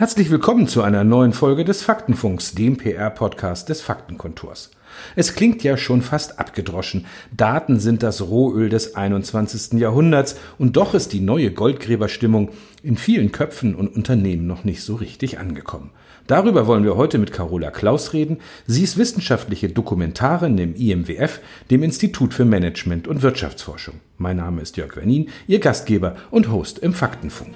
[0.00, 4.70] Herzlich willkommen zu einer neuen Folge des Faktenfunks, dem PR-Podcast des Faktenkontors.
[5.14, 7.04] Es klingt ja schon fast abgedroschen.
[7.36, 9.78] Daten sind das Rohöl des 21.
[9.78, 12.48] Jahrhunderts und doch ist die neue Goldgräberstimmung
[12.82, 15.90] in vielen Köpfen und Unternehmen noch nicht so richtig angekommen.
[16.26, 18.38] Darüber wollen wir heute mit Carola Klaus reden.
[18.66, 21.40] Sie ist wissenschaftliche Dokumentarin im IMWF,
[21.70, 23.96] dem Institut für Management und Wirtschaftsforschung.
[24.16, 27.54] Mein Name ist Jörg Wernin, Ihr Gastgeber und Host im Faktenfunk.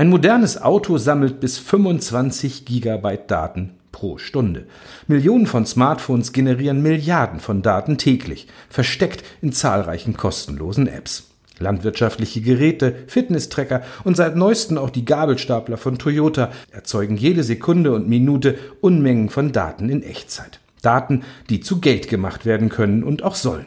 [0.00, 4.64] Ein modernes Auto sammelt bis 25 Gigabyte Daten pro Stunde.
[5.08, 11.28] Millionen von Smartphones generieren Milliarden von Daten täglich, versteckt in zahlreichen kostenlosen Apps.
[11.58, 18.08] Landwirtschaftliche Geräte, Fitnesstracker und seit neuestem auch die Gabelstapler von Toyota erzeugen jede Sekunde und
[18.08, 20.60] Minute Unmengen von Daten in Echtzeit.
[20.80, 23.66] Daten, die zu Geld gemacht werden können und auch sollen.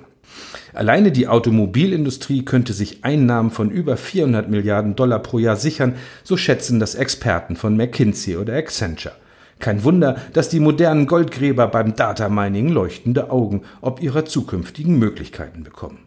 [0.74, 6.36] Alleine die Automobilindustrie könnte sich Einnahmen von über 400 Milliarden Dollar pro Jahr sichern, so
[6.36, 9.16] schätzen das Experten von McKinsey oder Accenture.
[9.60, 15.64] Kein Wunder, dass die modernen Goldgräber beim Data Mining leuchtende Augen ob ihrer zukünftigen Möglichkeiten
[15.64, 16.00] bekommen.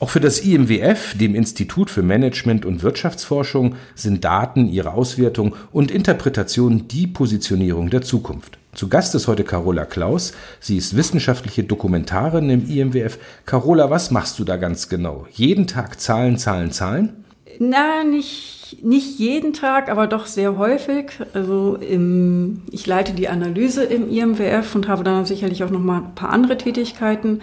[0.00, 5.90] Auch für das IMWF, dem Institut für Management und Wirtschaftsforschung, sind Daten, ihre Auswertung und
[5.90, 8.58] Interpretation die Positionierung der Zukunft.
[8.74, 10.34] Zu Gast ist heute Carola Klaus.
[10.60, 13.18] Sie ist wissenschaftliche Dokumentarin im IMWF.
[13.44, 15.26] Carola, was machst du da ganz genau?
[15.32, 17.24] Jeden Tag Zahlen, Zahlen, Zahlen?
[17.58, 21.06] Na, nicht, nicht jeden Tag, aber doch sehr häufig.
[21.34, 26.02] Also im, ich leite die Analyse im IMWF und habe dann sicherlich auch noch mal
[26.02, 27.40] ein paar andere Tätigkeiten.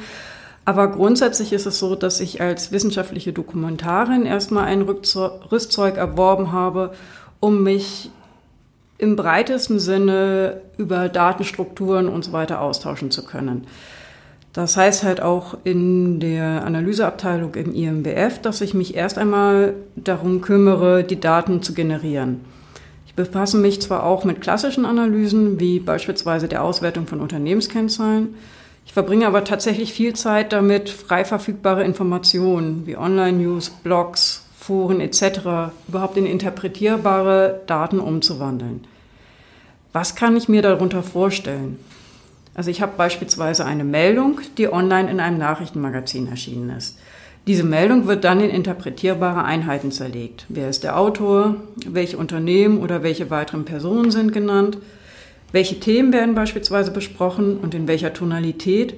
[0.66, 6.94] Aber grundsätzlich ist es so, dass ich als wissenschaftliche Dokumentarin erstmal ein Rüstzeug erworben habe,
[7.40, 8.10] um mich
[8.98, 13.68] im breitesten Sinne über Datenstrukturen und so weiter austauschen zu können.
[14.54, 20.40] Das heißt halt auch in der Analyseabteilung im IMBF, dass ich mich erst einmal darum
[20.40, 22.40] kümmere, die Daten zu generieren.
[23.06, 28.36] Ich befasse mich zwar auch mit klassischen Analysen, wie beispielsweise der Auswertung von Unternehmenskennzahlen,
[28.86, 35.74] ich verbringe aber tatsächlich viel Zeit damit, frei verfügbare Informationen wie Online-News, Blogs, Foren etc.
[35.88, 38.86] überhaupt in interpretierbare Daten umzuwandeln.
[39.94, 41.80] Was kann ich mir darunter vorstellen?
[42.54, 46.98] Also ich habe beispielsweise eine Meldung, die online in einem Nachrichtenmagazin erschienen ist.
[47.48, 50.46] Diese Meldung wird dann in interpretierbare Einheiten zerlegt.
[50.50, 51.58] Wer ist der Autor?
[51.88, 54.78] Welche Unternehmen oder welche weiteren Personen sind genannt?
[55.52, 58.96] Welche Themen werden beispielsweise besprochen und in welcher Tonalität?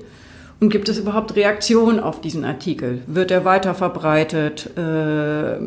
[0.59, 3.01] Und gibt es überhaupt Reaktionen auf diesen Artikel?
[3.05, 4.75] Wird er weiter verbreitet?
[4.75, 5.59] Äh,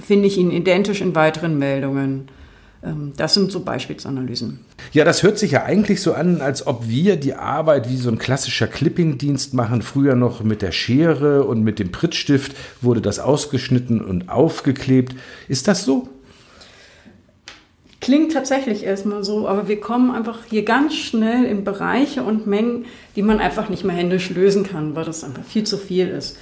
[0.00, 2.28] finde ich ihn identisch in weiteren Meldungen?
[2.84, 4.60] Ähm, das sind so Beispielsanalysen.
[4.92, 8.10] Ja, das hört sich ja eigentlich so an, als ob wir die Arbeit wie so
[8.10, 9.82] ein klassischer Clipping-Dienst machen.
[9.82, 15.14] Früher noch mit der Schere und mit dem Prittstift wurde das ausgeschnitten und aufgeklebt.
[15.48, 16.08] Ist das so?
[18.04, 22.84] Klingt tatsächlich erstmal so, aber wir kommen einfach hier ganz schnell in Bereiche und Mengen,
[23.16, 26.36] die man einfach nicht mehr händisch lösen kann, weil das einfach viel zu viel ist.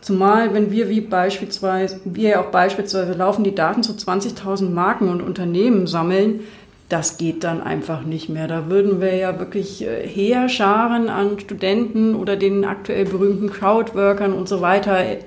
[0.00, 5.22] Zumal, wenn wir wie beispielsweise, wir auch beispielsweise laufen, die Daten zu 20.000 Marken und
[5.22, 6.40] Unternehmen sammeln,
[6.88, 8.48] das geht dann einfach nicht mehr.
[8.48, 14.48] Da würden wir ja wirklich äh, Heerscharen an Studenten oder den aktuell berühmten Crowdworkern und
[14.48, 15.18] so weiter äh,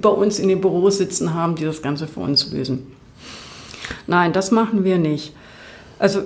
[0.00, 2.86] bei uns in den Büros sitzen haben, die das Ganze für uns lösen.
[4.06, 5.34] Nein, das machen wir nicht.
[5.98, 6.22] Also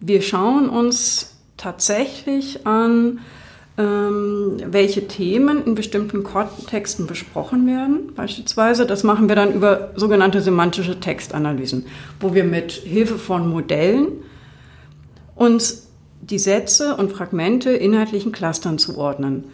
[0.00, 3.20] wir schauen uns tatsächlich an,
[3.78, 8.14] ähm, welche Themen in bestimmten Kontexten besprochen werden.
[8.14, 11.86] Beispielsweise, das machen wir dann über sogenannte semantische Textanalysen,
[12.20, 14.08] wo wir mit Hilfe von Modellen
[15.34, 15.88] uns
[16.22, 19.44] die Sätze und Fragmente inhaltlichen Clustern zuordnen.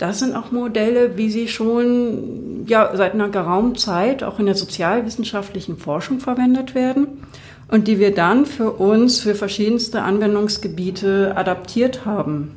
[0.00, 4.54] Das sind auch Modelle, wie sie schon ja, seit einer geraumen Zeit auch in der
[4.54, 7.06] sozialwissenschaftlichen Forschung verwendet werden
[7.68, 12.56] und die wir dann für uns für verschiedenste Anwendungsgebiete adaptiert haben.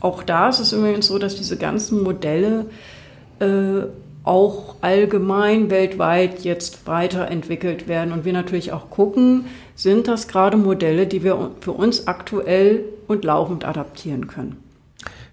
[0.00, 2.64] Auch da ist es übrigens so, dass diese ganzen Modelle
[3.40, 3.82] äh,
[4.24, 9.44] auch allgemein weltweit jetzt weiterentwickelt werden und wir natürlich auch gucken,
[9.74, 14.67] sind das gerade Modelle, die wir für uns aktuell und laufend adaptieren können.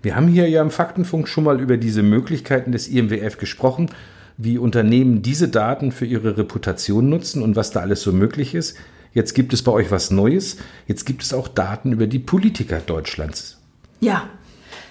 [0.06, 3.90] Wir haben hier ja im Faktenfunk schon mal über diese Möglichkeiten des IMWF gesprochen,
[4.38, 8.78] wie Unternehmen diese Daten für ihre Reputation nutzen und was da alles so möglich ist.
[9.16, 10.58] Jetzt gibt es bei euch was Neues.
[10.86, 13.58] Jetzt gibt es auch Daten über die Politiker Deutschlands.
[14.00, 14.30] Ja,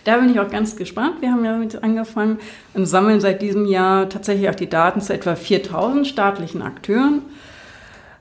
[0.03, 1.21] da bin ich auch ganz gespannt.
[1.21, 2.39] Wir haben ja damit angefangen
[2.73, 7.23] und sammeln seit diesem Jahr tatsächlich auch die Daten zu etwa 4000 staatlichen Akteuren.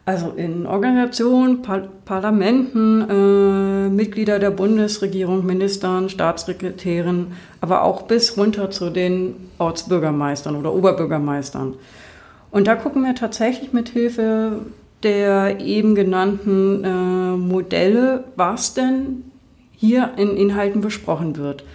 [0.05, 7.27] Also in Organisationen, Par Parlamenten, äh, Mitglieder der Bundesregierung, Ministern, Staatssekretären,
[7.61, 11.75] aber auch bis runter zu den Ortsbürgermeistern oder Oberbürgermeistern.
[12.51, 14.59] Und da gucken wir tatsächlich mit Hilfe
[15.03, 19.23] der eben genannten äh, Modelle, was denn
[19.71, 21.65] hier in Inhalten besprochen wird.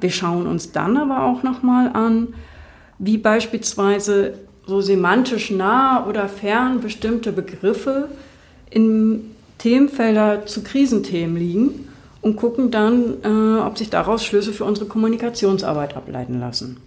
[0.00, 2.34] Wir schauen uns dann aber auch nochmal an,
[2.98, 4.34] wie beispielsweise
[4.66, 8.08] so semantisch nah oder fern bestimmte Begriffe
[8.70, 11.88] in Themenfelder zu Krisenthemen liegen
[12.20, 16.78] und gucken dann, äh, ob sich daraus Schlüsse für unsere Kommunikationsarbeit ableiten lassen.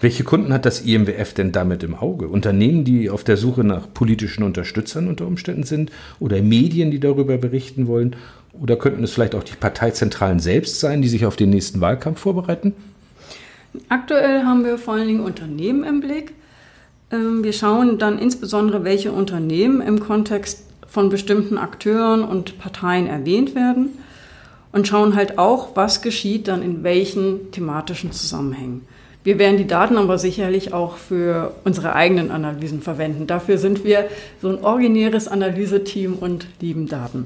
[0.00, 2.28] Welche Kunden hat das IMWF denn damit im Auge?
[2.28, 7.38] Unternehmen, die auf der Suche nach politischen Unterstützern unter Umständen sind oder Medien, die darüber
[7.38, 8.16] berichten wollen?
[8.52, 12.20] Oder könnten es vielleicht auch die Parteizentralen selbst sein, die sich auf den nächsten Wahlkampf
[12.20, 12.74] vorbereiten?
[13.88, 16.32] Aktuell haben wir vor allen Dingen Unternehmen im Blick.
[17.14, 23.54] Ähm, wir schauen dann insbesondere, welche Unternehmen im Kontext von bestimmten Akteuren und Parteien erwähnt
[23.54, 23.90] werden
[24.72, 28.82] und schauen halt auch, was geschieht dann in welchen thematischen Zusammenhängen.
[29.24, 33.26] Wir werden die Daten aber sicherlich auch für unsere eigenen Analysen verwenden.
[33.26, 34.04] Dafür sind wir
[34.42, 37.24] so ein originäres Analyseteam und lieben Daten.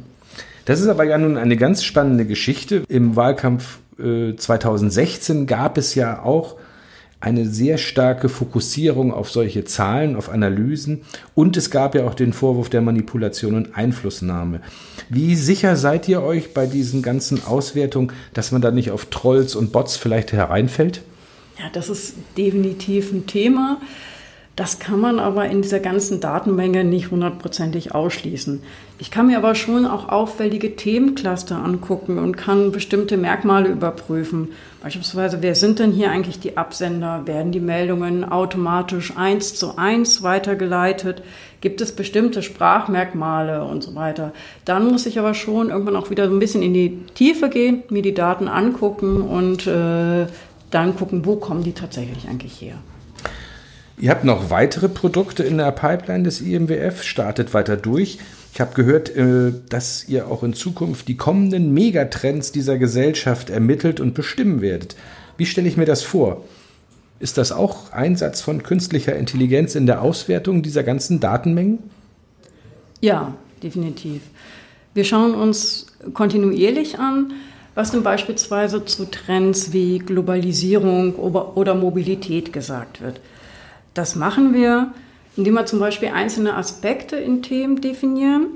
[0.64, 2.84] Das ist aber ja nun eine ganz spannende Geschichte.
[2.88, 6.54] Im Wahlkampf äh, 2016 gab es ja auch
[7.20, 11.02] eine sehr starke Fokussierung auf solche Zahlen, auf Analysen
[11.34, 14.60] und es gab ja auch den Vorwurf der Manipulation und Einflussnahme.
[15.08, 19.56] Wie sicher seid ihr euch bei diesen ganzen Auswertungen, dass man da nicht auf Trolls
[19.56, 21.02] und Bots vielleicht hereinfällt?
[21.58, 23.80] Ja, das ist definitiv ein Thema.
[24.58, 28.60] Das kann man aber in dieser ganzen Datenmenge nicht hundertprozentig ausschließen.
[28.98, 34.48] Ich kann mir aber schon auch auffällige Themencluster angucken und kann bestimmte Merkmale überprüfen.
[34.82, 37.24] Beispielsweise, wer sind denn hier eigentlich die Absender?
[37.24, 41.22] Werden die Meldungen automatisch eins zu eins weitergeleitet?
[41.60, 44.32] Gibt es bestimmte Sprachmerkmale und so weiter?
[44.64, 47.84] Dann muss ich aber schon irgendwann auch wieder so ein bisschen in die Tiefe gehen,
[47.90, 50.26] mir die Daten angucken und äh,
[50.72, 52.74] dann gucken, wo kommen die tatsächlich eigentlich her.
[54.00, 58.18] Ihr habt noch weitere Produkte in der Pipeline des IMWF, startet weiter durch.
[58.54, 63.98] Ich habe gehört, äh, dass ihr auch in Zukunft die kommenden Megatrends dieser Gesellschaft ermittelt
[63.98, 64.94] und bestimmen werdet.
[65.36, 66.44] Wie stelle ich mir das vor?
[67.18, 71.78] Ist das auch Einsatz von künstlicher Intelligenz in der Auswertung dieser ganzen Datenmengen?
[73.00, 74.22] Ja, definitiv.
[74.94, 77.32] Wir schauen uns kontinuierlich an,
[77.74, 83.20] was denn beispielsweise zu Trends wie Globalisierung oder Mobilität gesagt wird.
[83.94, 84.92] Das machen wir,
[85.36, 88.46] indem wir zum Beispiel einzelne Aspekte in Themen definieren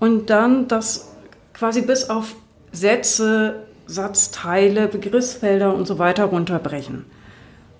[0.00, 1.14] und dann das
[1.54, 2.36] quasi bis auf
[2.72, 7.04] Sätze, Satzteile, Begriffsfelder und so weiter runterbrechen.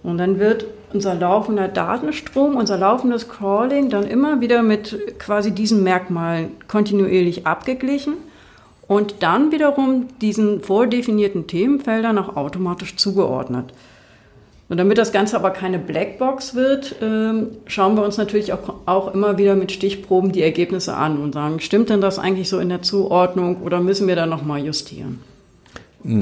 [0.02, 5.82] Und dann wird unser laufender Datenstrom, unser laufendes Crawling dann immer wieder mit quasi diesen
[5.82, 8.14] Merkmalen kontinuierlich abgeglichen
[8.88, 13.73] und dann wiederum diesen vordefinierten Themenfeldern auch automatisch zugeordnet.
[14.73, 19.13] Und damit das Ganze aber keine Blackbox wird, ähm, schauen wir uns natürlich auch, auch
[19.13, 22.71] immer wieder mit Stichproben die Ergebnisse an und sagen, stimmt denn das eigentlich so in
[22.71, 25.19] der Zuordnung oder müssen wir da nochmal justieren?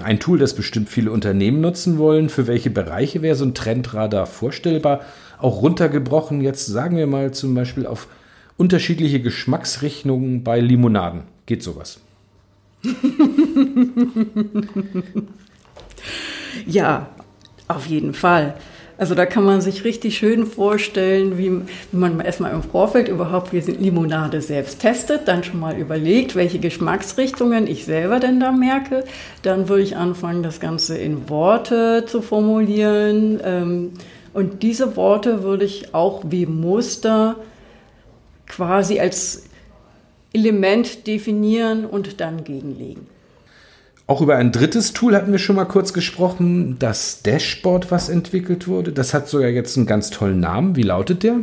[0.03, 2.29] Ein Tool, das bestimmt viele Unternehmen nutzen wollen.
[2.29, 5.03] Für welche Bereiche wäre so ein Trendradar vorstellbar?
[5.39, 8.09] Auch runtergebrochen, jetzt sagen wir mal zum Beispiel auf
[8.57, 11.23] unterschiedliche Geschmacksrichtungen bei Limonaden.
[11.47, 12.01] Geht sowas?
[16.67, 17.07] ja,
[17.77, 18.55] auf jeden Fall.
[19.01, 24.43] Also da kann man sich richtig schön vorstellen, wie, man erstmal im Vorfeld überhaupt Limonade
[24.43, 29.05] selbst testet, dann schon mal überlegt, welche Geschmacksrichtungen ich selber denn da merke.
[29.41, 33.41] Dann würde ich anfangen, das Ganze in Worte zu formulieren.
[33.43, 33.93] Ähm,
[34.35, 37.37] und diese Worte würde ich auch wie Muster
[38.47, 39.45] quasi als
[40.35, 43.07] Element definieren und dann gegenlegen.
[44.11, 48.67] Auch über ein drittes Tool hatten wir schon mal kurz gesprochen, das Dashboard, was entwickelt
[48.67, 48.91] wurde.
[48.91, 50.75] Das hat sogar jetzt einen ganz tollen Namen.
[50.75, 51.37] Wie lautet der?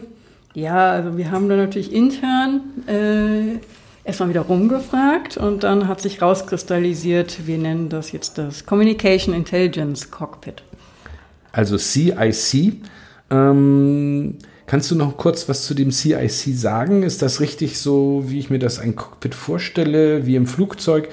[0.54, 3.60] Ja, also wir haben da natürlich intern äh,
[4.04, 10.12] erstmal wieder rumgefragt und dann hat sich rauskristallisiert, wir nennen das jetzt das Communication Intelligence
[10.12, 10.62] Cockpit.
[11.54, 12.82] Also CIC.
[13.32, 17.04] Ähm, Kannst du noch kurz was zu dem CIC sagen?
[17.04, 21.08] Ist das richtig so, wie ich mir das ein Cockpit vorstelle, wie im Flugzeug?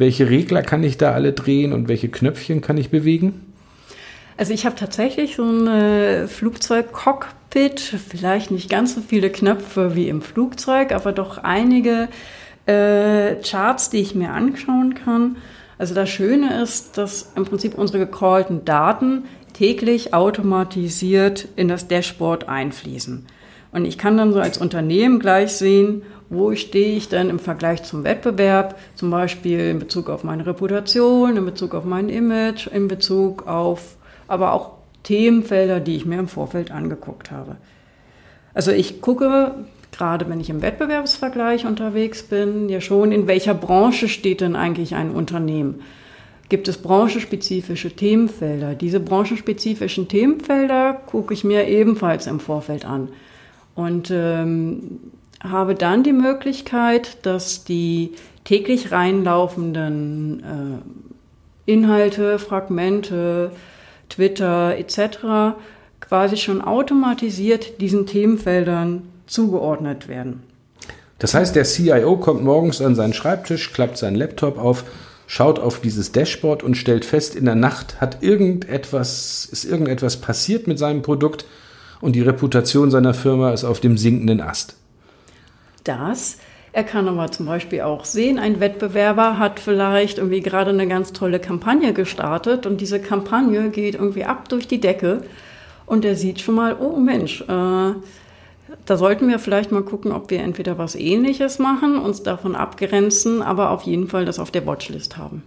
[0.00, 3.52] Welche Regler kann ich da alle drehen und welche Knöpfchen kann ich bewegen?
[4.38, 10.08] Also ich habe tatsächlich so ein äh, Flugzeug-Cockpit, vielleicht nicht ganz so viele Knöpfe wie
[10.08, 12.08] im Flugzeug, aber doch einige
[12.64, 15.36] äh, Charts, die ich mir anschauen kann.
[15.76, 22.48] Also das Schöne ist, dass im Prinzip unsere gecallten Daten täglich automatisiert in das Dashboard
[22.48, 23.26] einfließen.
[23.72, 27.82] Und ich kann dann so als Unternehmen gleich sehen, wo stehe ich denn im Vergleich
[27.82, 32.88] zum Wettbewerb, zum Beispiel in Bezug auf meine Reputation, in Bezug auf mein Image, in
[32.88, 33.96] Bezug auf
[34.28, 34.70] aber auch
[35.02, 37.56] Themenfelder, die ich mir im Vorfeld angeguckt habe.
[38.54, 39.56] Also ich gucke,
[39.90, 44.94] gerade wenn ich im Wettbewerbsvergleich unterwegs bin, ja schon, in welcher Branche steht denn eigentlich
[44.94, 45.82] ein Unternehmen?
[46.48, 48.74] Gibt es branchenspezifische Themenfelder?
[48.74, 53.08] Diese branchenspezifischen Themenfelder gucke ich mir ebenfalls im Vorfeld an
[53.74, 55.00] und ähm,
[55.42, 58.12] habe dann die Möglichkeit, dass die
[58.44, 60.82] täglich reinlaufenden
[61.66, 63.52] äh, Inhalte, Fragmente,
[64.08, 65.56] Twitter etc.
[66.00, 70.42] quasi schon automatisiert diesen Themenfeldern zugeordnet werden.
[71.18, 74.84] Das heißt, der CIO kommt morgens an seinen Schreibtisch, klappt seinen Laptop auf,
[75.26, 80.66] schaut auf dieses Dashboard und stellt fest, in der Nacht hat irgendetwas, ist irgendetwas passiert
[80.66, 81.44] mit seinem Produkt
[82.00, 84.76] und die Reputation seiner Firma ist auf dem sinkenden Ast.
[85.98, 86.38] Das
[86.72, 91.12] er kann aber zum Beispiel auch sehen, ein Wettbewerber hat vielleicht irgendwie gerade eine ganz
[91.12, 95.22] tolle Kampagne gestartet und diese Kampagne geht irgendwie ab durch die Decke
[95.86, 97.44] und er sieht schon mal, oh Mensch, äh,
[98.86, 103.42] da sollten wir vielleicht mal gucken, ob wir entweder was Ähnliches machen, uns davon abgrenzen,
[103.42, 105.42] aber auf jeden Fall das auf der Watchlist haben.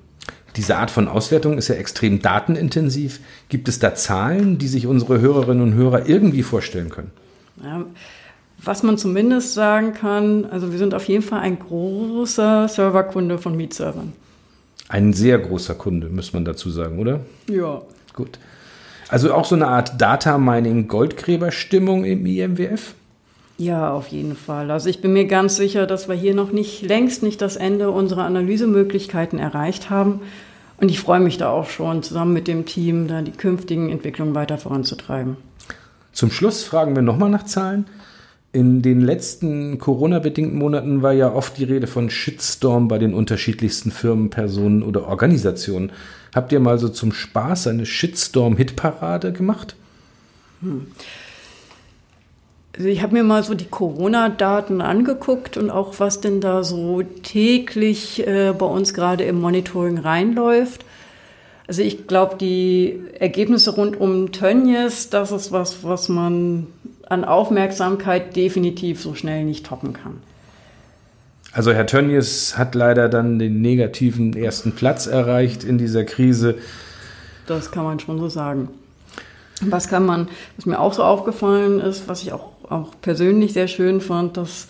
[0.57, 3.21] Diese Art von Auswertung ist ja extrem datenintensiv.
[3.47, 7.12] Gibt es da Zahlen, die sich unsere Hörerinnen und Hörer irgendwie vorstellen können?
[7.63, 7.85] Ja,
[8.62, 13.55] was man zumindest sagen kann, also wir sind auf jeden Fall ein großer Serverkunde von
[13.55, 14.13] Mietservern.
[14.89, 17.22] Ein sehr großer Kunde, muss man dazu sagen, oder?
[17.50, 17.81] Ja.
[18.13, 18.38] Gut.
[19.10, 22.93] Also auch so eine Art Data Mining Goldgräberstimmung im IMWF?
[23.57, 24.72] Ja, auf jeden Fall.
[24.72, 27.91] Also ich bin mir ganz sicher, dass wir hier noch nicht längst nicht das Ende
[27.91, 30.22] unserer Analysemöglichkeiten erreicht haben.
[30.77, 34.36] Und ich freue mich da auch schon, zusammen mit dem Team da die künftigen Entwicklungen
[34.36, 35.38] weiter voranzutreiben.
[36.12, 37.86] Zum Schluss fragen wir nochmal nach Zahlen.
[38.53, 43.89] In den letzten Corona-bedingten Monaten war ja oft die Rede von Shitstorm bei den unterschiedlichsten
[43.89, 45.91] Firmen, Personen oder Organisationen.
[46.36, 49.75] Habt ihr mal so zum Spaß eine Shitstorm-Hitparade gemacht?
[50.62, 50.86] Hm.
[52.77, 57.01] Also ich habe mir mal so die Corona-Daten angeguckt und auch was denn da so
[57.24, 60.86] täglich äh, bei uns gerade im Monitoring reinläuft.
[61.67, 66.67] Also ich glaube, die Ergebnisse rund um Tönnies, das ist was, was man
[67.10, 70.22] an Aufmerksamkeit definitiv so schnell nicht toppen kann.
[71.51, 76.55] Also Herr Tönnies hat leider dann den negativen ersten Platz erreicht in dieser Krise.
[77.45, 78.69] Das kann man schon so sagen.
[79.62, 83.67] Was kann man, was mir auch so aufgefallen ist, was ich auch, auch persönlich sehr
[83.67, 84.67] schön fand, das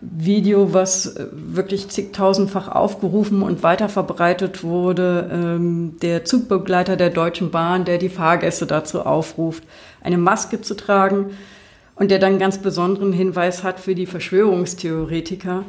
[0.00, 7.98] Video, was wirklich zigtausendfach aufgerufen und weiterverbreitet wurde, ähm, der Zugbegleiter der Deutschen Bahn, der
[7.98, 9.64] die Fahrgäste dazu aufruft,
[10.00, 11.30] eine Maske zu tragen
[11.96, 15.64] und der dann ganz besonderen Hinweis hat für die Verschwörungstheoretiker.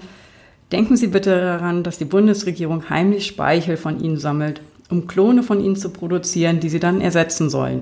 [0.71, 5.59] Denken Sie bitte daran, dass die Bundesregierung heimlich Speichel von Ihnen sammelt, um Klone von
[5.59, 7.81] Ihnen zu produzieren, die sie dann ersetzen sollen.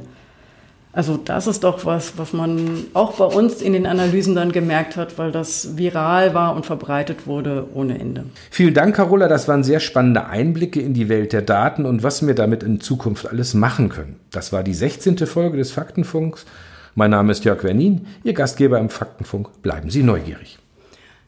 [0.98, 4.98] Also das ist doch was, was man auch bei uns in den Analysen dann gemerkt
[4.98, 8.24] hat, weil das viral war und verbreitet wurde ohne Ende.
[8.50, 9.28] Vielen Dank, Carola.
[9.28, 12.82] Das waren sehr spannende Einblicke in die Welt der Daten und was wir damit in
[12.82, 14.16] Zukunft alles machen können.
[14.32, 15.20] Das war die 16.
[15.28, 16.48] Folge des Faktenfunks.
[16.96, 19.62] Mein Name ist Jörg Wernin, Ihr Gastgeber im Faktenfunk.
[19.62, 20.58] Bleiben Sie neugierig.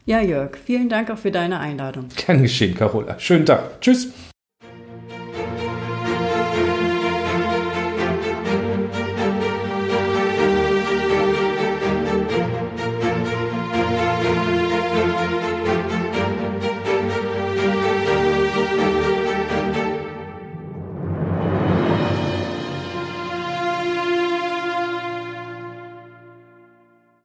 [0.08, 2.06] Ja, Jörg, vielen Dank auch für deine Einladung.
[2.16, 3.20] Gern geschehen, Carola.
[3.20, 3.80] Schönen Tag.
[3.82, 4.08] Tschüss.